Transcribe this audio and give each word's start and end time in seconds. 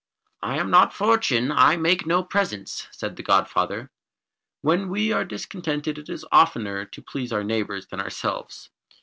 "I 0.41 0.57
am 0.57 0.71
not 0.71 0.95
Fortune 0.95 1.51
I 1.51 1.77
make 1.77 2.07
no 2.07 2.23
presents," 2.23 2.87
said 2.91 3.15
the 3.17 3.21
godfather. 3.21 3.91
When 4.61 4.89
we 4.89 5.11
are 5.11 5.23
discontented 5.23 5.99
it 5.99 6.09
is 6.09 6.25
oftener 6.31 6.85
to 6.85 7.01
please 7.03 7.31
our 7.31 7.43
neighbours 7.43 7.85
than 7.85 7.99
ourselves. 7.99 8.71